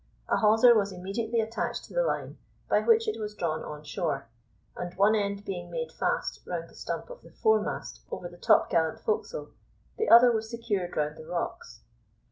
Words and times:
A 0.27 0.37
hawser 0.37 0.73
was 0.73 0.91
immediately 0.91 1.39
attached 1.41 1.83
to 1.85 1.93
the 1.93 2.01
line, 2.01 2.39
by 2.67 2.79
which 2.79 3.07
it 3.07 3.19
was 3.19 3.35
drawn 3.35 3.63
on 3.63 3.83
shore, 3.83 4.25
and 4.75 4.91
one 4.97 5.13
end 5.13 5.45
being 5.45 5.69
made 5.69 5.91
fast 5.91 6.39
round 6.47 6.69
the 6.71 6.75
stump 6.75 7.11
of 7.11 7.21
the 7.21 7.29
foremast 7.29 7.99
over 8.09 8.27
the 8.27 8.37
topgallant 8.37 8.99
forecastle, 9.01 9.49
the 9.99 10.09
other 10.09 10.31
was 10.31 10.49
secured 10.49 10.97
round 10.97 11.17
the 11.17 11.27
rocks. 11.27 11.81